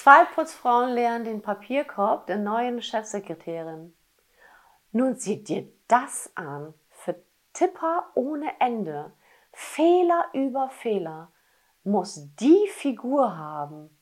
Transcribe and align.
Zwei 0.00 0.24
Putzfrauen 0.26 0.94
leeren 0.94 1.24
den 1.24 1.42
Papierkorb 1.42 2.28
der 2.28 2.36
neuen 2.36 2.80
Chefsekretärin. 2.80 3.96
Nun 4.92 5.16
sieh 5.16 5.42
dir 5.42 5.66
das 5.88 6.30
an. 6.36 6.72
Für 6.88 7.20
Tipper 7.52 8.04
ohne 8.14 8.60
Ende. 8.60 9.12
Fehler 9.52 10.26
über 10.34 10.70
Fehler. 10.70 11.32
Muss 11.82 12.32
die 12.36 12.68
Figur 12.68 13.36
haben. 13.36 13.97